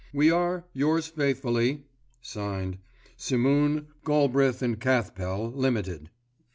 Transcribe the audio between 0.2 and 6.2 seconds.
are, Yours faithfully, (Signed) SIMOON, GOLBRITH & CATHPELL, LTD.